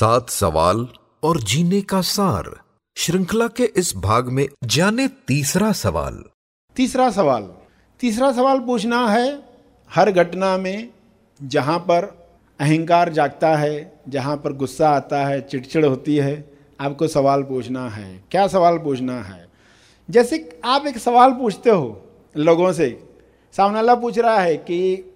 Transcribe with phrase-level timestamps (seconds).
[0.00, 0.88] सात सवाल
[1.22, 2.60] और जीने का सार।
[2.96, 6.24] श्रृंखला के इस भाग में जाने तीसरा सवाल।
[6.76, 7.52] तीसरा सवाल।
[8.00, 9.42] तीसरा सवाल पूछना है,
[9.94, 10.88] हर घटना में
[11.42, 12.28] जहाँ पर
[12.60, 18.24] अहंकार जागता है, जहाँ पर गुस्सा आता है, चिड़चिड़ होती है, आपको सवाल पूछना है।
[18.30, 19.48] क्या सवाल पूछना है?
[20.10, 22.02] जैसे आप एक सवाल पूछते हो
[22.36, 23.08] लोगों से,
[23.56, 25.12] सामने वाला पूछ रहा है कि,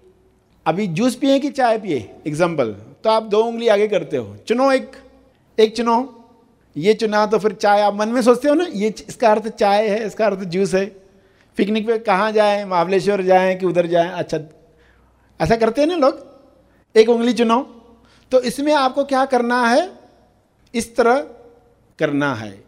[0.65, 2.15] अभी जूस पिए कि चाय पिए?
[2.27, 4.91] एग्ज़ाम्पल तो आप दो उंगली आगे करते हो। चुनो एक
[5.59, 6.19] एक चुनो।
[6.77, 9.87] ये चुना तो फिर चाय आप मन में सोचते हो ना, ये इसका अर्थ चाय
[9.87, 10.85] है, इसका अर्थ जूस है।
[11.57, 14.11] पिकनिक पे कहाँ जाएँ, महाबलेश्वर जाएँ कि उधर जाएँ?
[14.11, 14.39] अच्छा
[15.41, 16.25] ऐसा करते हैं ना लोग।
[16.95, 17.61] एक उंगली चुनो।
[18.31, 19.91] तो इसमें आपको क्या करना है?
[20.75, 21.19] इस तरह
[21.99, 22.63] करना है।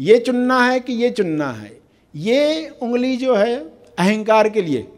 [0.00, 1.80] ये चुनना है कि ये चुनना है।
[2.16, 3.56] ये उंगली जो है,
[3.98, 4.88] अहंकार के लिए।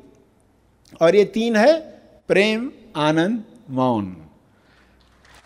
[1.00, 1.80] और ये तीन है,
[2.28, 4.16] प्रेम, आनंद, मौन।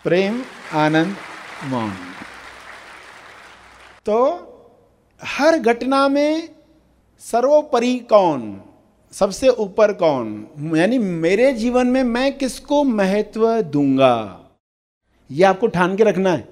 [0.03, 0.41] प्रेम,
[0.73, 1.15] आनंद,
[1.65, 1.91] मौन।
[4.05, 4.17] तो
[5.23, 6.49] हर घटना में
[7.19, 8.61] सर्वोपरि कौन?
[9.11, 10.47] सबसे ऊपर कौन?
[10.75, 14.39] यानी मेरे जीवन में मैं किसको महत्व दूँगा?
[15.31, 16.47] यह आपको ठान के रखना है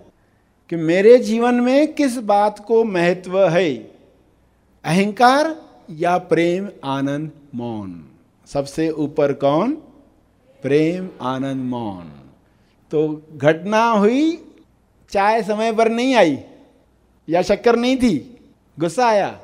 [0.70, 3.76] कि मेरे जीवन में किस बात को महत्व है?
[4.84, 5.56] अहंकार
[5.92, 8.06] या प्रेम, आनंद, मौन?
[8.48, 9.72] सबसे ऊपर कौन?
[10.62, 12.12] प्रेम, आनंद, मौन।
[12.92, 14.46] तो घटना हुई,
[15.12, 16.38] चाय समय पर नहीं आई,
[17.28, 18.18] या शक्कर नहीं थी,
[18.78, 19.40] गुस्सा आया।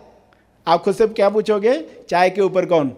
[0.67, 1.79] आप खुद से क्या पूछोगे,
[2.09, 2.89] चाय के ऊपर कौन?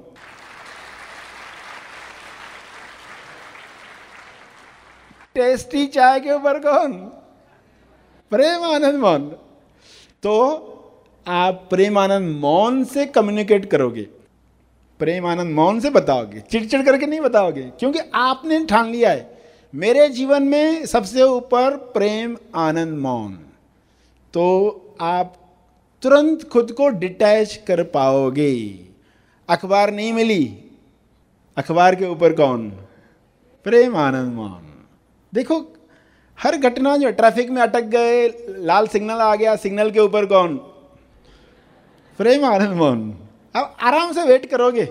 [5.36, 6.94] टेस्टी चाय के ऊपर कौन?
[8.32, 9.28] प्रेम आनंद मौन।
[10.24, 10.34] तो
[11.28, 14.02] आप प्रेम आनंद मौन से कम्युनिकेट करोगे।
[15.00, 19.37] प्रेम आनंद मौन से बताओगे। चिड़चिड़ करके नहीं बताओगे, क्योंकि आपने ठान लिया है।
[19.76, 23.40] मेरे जीवन में सबसे ऊपर प्रेम, आनंद, मौन।
[24.34, 24.70] तो
[25.02, 25.36] आप
[26.02, 28.80] तुरंत खुद को डिटैच कर पाओगे।
[29.50, 30.64] अखबार नहीं मिली।
[31.58, 32.70] अखबार के ऊपर कौन?
[33.64, 34.86] प्रेम, आनंद, मौन।
[35.34, 35.74] देखो,
[36.44, 40.58] हर घटना जो ट्रैफ़िक में अटक गए, लाल सिग्नल आ गया, सिग्नल के ऊपर कौन?
[42.18, 43.20] प्रेम, आनंद, मौन।
[43.56, 44.86] अब आराम से वेट करोगे।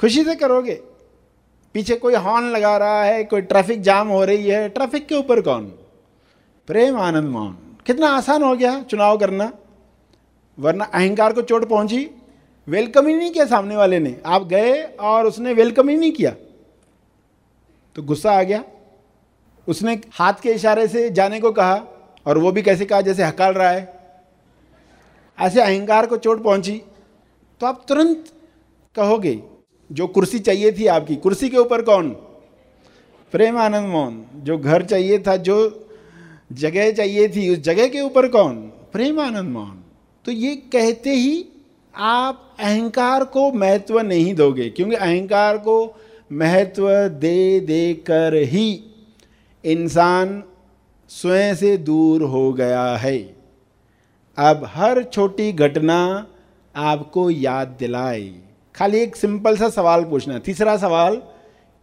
[0.00, 0.82] खुशी से करोगे।
[1.74, 5.40] पीछे कोई हॉर्न लगा रहा है, कोई ट्रैफ़िक जाम हो रही है, ट्रैफ़िक के ऊपर
[5.40, 5.64] कौन?
[6.68, 7.56] प्रेम आनंद मौन
[7.86, 9.52] कितना आसान हो गया चुनाव करना,
[10.58, 12.08] वरना अहंकार को चोट पहुँची
[12.68, 16.30] वेलकम ही नहीं किया सामने वाले ने। आप गए और उसने वेलकम ही नहीं किया।
[17.96, 18.62] तो गुस्सा आ गया।
[19.68, 21.74] उसने हाथ के इशारे से जाने को कहा
[22.26, 24.00] और वो भी कैसे कहा, जैसे हकाल रहा है।
[25.38, 26.80] ऐसे अहंकार को चोट पहुँची
[27.60, 28.24] तो आप तुरंत
[28.96, 29.34] कहोगे
[29.92, 32.10] जो कुर्सी चाहिए थी आपकी। कुर्सी के ऊपर कौन?
[33.34, 35.88] प्रेम आनंद मोहन जो घर चाहिए था, जो
[36.52, 38.54] जगह चाहिए थी, उस जगह के ऊपर कौन?
[38.92, 39.82] प्रेम आनंद मोहन
[40.24, 41.44] तो ये कहते ही
[41.94, 45.94] आप अहंकार को महत्व नहीं दोगे, क्योंकि अहंकार को
[46.32, 46.88] महत्व
[47.20, 48.68] दे दे कर ही
[49.64, 50.42] इंसान
[51.10, 53.18] स्वयं से दूर हो गया है।
[54.38, 56.26] अब हर छोटी घटना
[56.74, 58.30] आपको याद दिलाए।
[58.74, 61.22] खाली एक सिंपल सा सवाल पूछना तीसरा सवाल,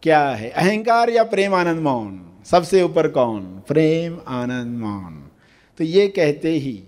[0.02, 0.50] क्या है?
[0.50, 2.26] अहंकार या प्रेम आनंद मौन?
[2.44, 3.40] सबसे ऊपर कौन?
[3.68, 5.30] प्रेम आनंद मौन।
[5.78, 6.84] तो ये कहते ही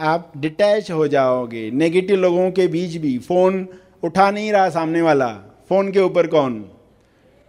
[0.00, 3.68] आप डिटैच हो जाओगे। नेगेटिव लोगों के बीच भी फ़ोन
[4.02, 5.28] उठा नहीं रहा सामने वाला।
[5.68, 6.54] फ़ोन के ऊपर कौन?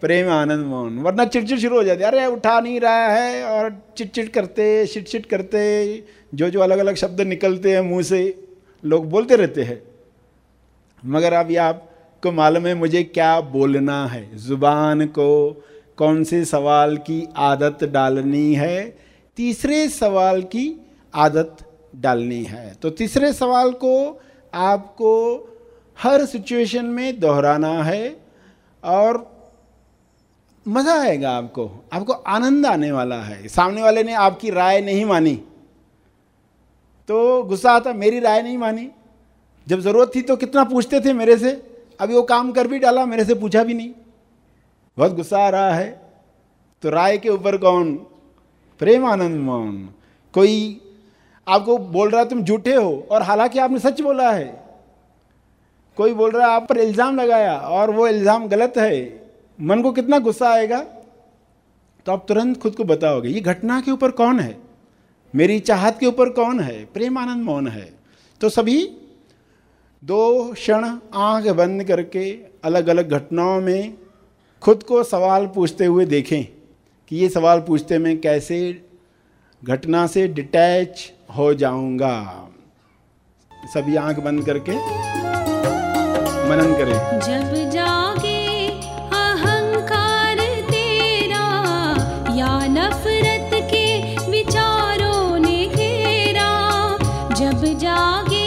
[0.02, 3.94] प्रेम आनंद मौन। वरना चिड़चिड़ शुरू हो जाती है। अरे, उठा नहीं रहा है और
[3.98, 6.04] चिटचिट करते चिटचिट करते,
[6.36, 8.48] जो जो अलग अलग शब्द निकलते हैं मुँह से,
[8.86, 9.84] लोग बोलते रहते हैं।
[11.06, 11.90] मगर अब
[12.24, 14.38] आपको मालूम है मुझे क्या बोलना है?
[14.38, 15.28] ज़ुबान को
[15.98, 18.98] कौन से सवाल की आदत डालनी है?
[19.38, 20.64] तीसरे सवाल की
[21.16, 21.58] आदत
[21.96, 24.22] डालनी है। तो तीसरे सवाल को
[24.54, 25.12] आपको
[26.00, 28.16] हर सिचुएशन में दोहराना है
[28.84, 29.20] और
[30.68, 35.36] मज़ा आएगा आपको। आपको आनंद आने वाला है। सामने वाले ने आपकी राय नहीं मानी।
[37.10, 38.90] तो गुस्सा आता, मेरी राय नहीं मानी?
[39.68, 41.73] जब ज़रूरत थी तो कितना पूछते थे मेरे से?
[42.00, 43.92] अभी वो काम कर भी डाला, मेरे से पूछा भी नहीं।
[44.98, 46.02] बहुत गुस्सा आ रहा है।
[46.84, 47.94] तो राय के ऊपर कौन?
[48.80, 49.90] प्रेम आनंद मौन।
[50.34, 50.82] कोई
[51.48, 54.64] आपको बोल रहा तुम झूठे हो, और हालाँकि आपने सच बोला है।
[55.98, 59.22] कोई बोल रहा है आप पर इल्ज़ाम लगाया, और वो इल्ज़ाम गलत है।
[59.62, 60.80] मन को कितना गुस्सा आएगा?
[62.06, 64.58] तो आप तुरंत खुद को बताओगे, ये घटना के ऊपर कौन है?
[65.36, 66.86] मेरी चाहत के ऊपर कौन है?
[66.86, 67.94] प्रेम आनंद मौन है।
[68.42, 68.84] तो सभी
[70.04, 72.32] दो क्षण आँख बंद करके
[72.64, 73.94] अलग अलग घटनाओं में
[74.62, 76.44] खुद को सवाल पूछते हुए देखें
[77.08, 78.60] कि ये सवाल पूछते में कैसे
[79.62, 82.16] घटना से डिटैच हो जाऊँगा।
[83.74, 84.76] सभी आँख बंद करके
[86.50, 88.68] मनन करें। जब जागे
[89.14, 90.38] अहंकार
[90.72, 91.48] तेरा,
[92.36, 93.88] या नफरत के
[94.32, 96.52] विचारों ने घेरा,
[97.36, 98.43] जब जागे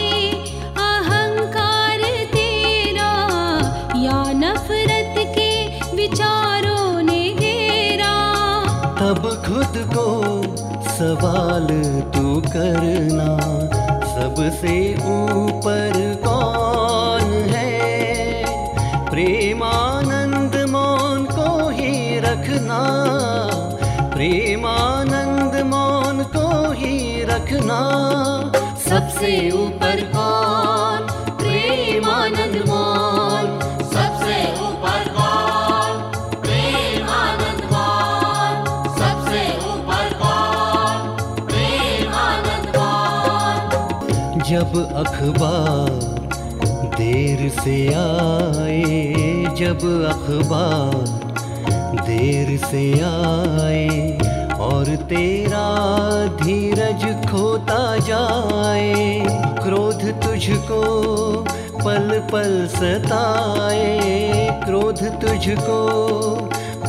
[11.37, 11.67] सवाल
[12.15, 13.27] तू करना।
[14.07, 17.75] सबसे ऊपर कौन है?
[19.05, 22.81] प्रेमानंद मौन को ही रखना।
[24.15, 27.81] प्रेमानंद मौन को ही रखना।
[28.89, 30.26] सबसे ऊपर कौन
[44.57, 45.89] जब अखबार
[46.97, 49.03] देर से आए,
[49.57, 50.95] जब अखबार
[52.01, 54.17] देर से आए,
[54.59, 55.67] और तेरा
[56.41, 59.21] धीरज खोता जाए,
[59.63, 60.81] क्रोध तुझको
[61.85, 64.09] पल पल सताए,
[64.65, 65.79] क्रोध तुझको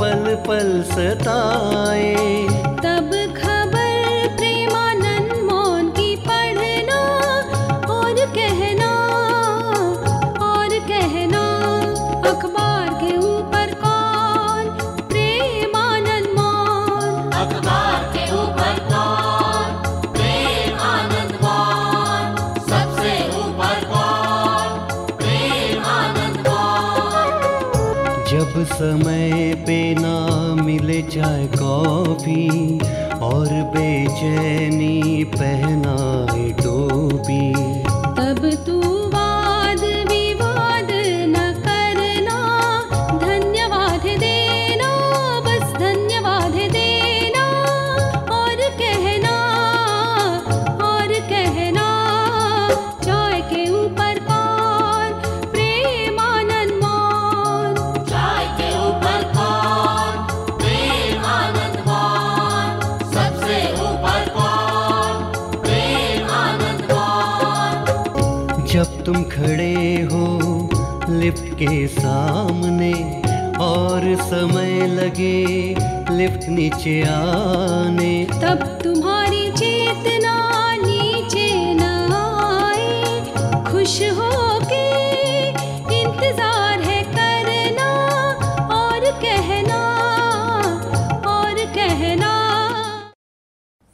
[0.01, 2.68] पल पल सताए।
[28.31, 30.15] जब समय पे ना
[30.63, 32.79] मिले चाय कॉफ़ी
[33.23, 37.78] और बेचैनी पहनाए टोपी।
[68.79, 69.75] जब तुम खड़े
[70.11, 70.25] हो
[71.11, 72.93] लिफ्ट के सामने
[73.65, 75.39] और समय लगे
[76.17, 80.37] लिफ्ट नीचे आने, तब तुम्हारी चेतना
[80.85, 81.83] नीचे न
[82.19, 82.93] आए।
[83.71, 84.31] खुश हो
[84.65, 84.87] के
[85.99, 86.68] इंतज़ार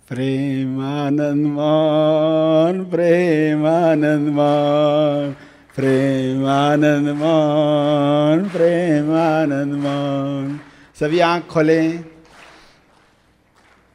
[0.09, 5.33] प्रेमानंद मान प्रेमानंदमान मान
[5.77, 10.61] प्रेमानंद मान प्रेमानंद मान
[11.01, 12.05] सभी आँख खोलें।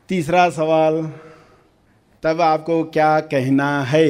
[0.10, 1.12] तीसरा सवाल,
[2.24, 4.10] तब आपको क्या कहना है?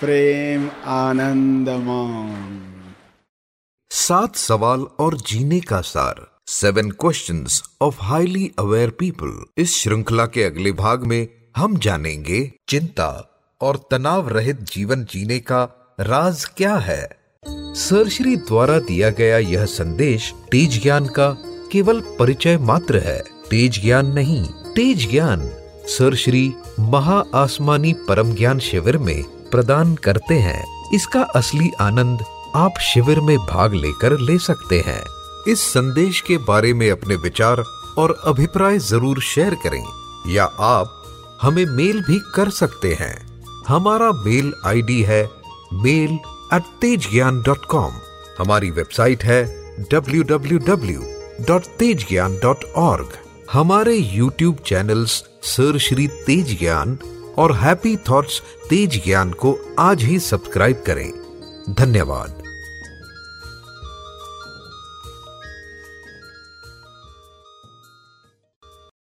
[0.00, 1.66] प्रेम आनंद
[3.90, 7.46] सात सवाल और जीने का सार। Seven question
[7.82, 13.26] of highly aware people इस श्रृंखला के अगले भाग में हम जानेंगे चिंता
[13.60, 17.18] और तनाव रहित जीवन जीने का राज क्या है।
[17.74, 21.30] सरश्री द्वारा दिया गया यह संदेश तेज ज्ञान का
[21.72, 25.40] केवल परिचय मात्र है। तेज ज्ञान नहीं, तेज ज्ञान।
[25.88, 26.42] सर श्री
[26.80, 30.62] महा आसमानी परम ज्ञान शिविर में प्रदान करते हैं।
[30.94, 32.22] इसका असली आनंद
[32.56, 35.02] आप शिविर में भाग लेकर ले सकते हैं।
[35.48, 37.62] इस संदेश के बारे में अपने विचार
[37.98, 39.84] और अभिप्राय ज़रूर शेयर करें,
[40.28, 40.96] या आप
[41.42, 43.14] हमें मेल भी कर सकते हैं।
[43.68, 45.22] हमारा मेल आईडी है
[45.74, 46.18] mail
[46.54, 47.92] at Tej Gyan dot com
[48.38, 49.42] हमारी वेबसाइट है
[49.92, 51.02] W W W
[51.48, 53.18] dot Tej Gyan dot org
[53.52, 56.98] हमारे YouTube channels sir Shri Tej Gyan
[57.38, 61.10] और हैप्पी थॉट्स तेज ज्ञान को आज ही सब्सक्राइब करें।
[61.74, 62.42] धन्यवाद।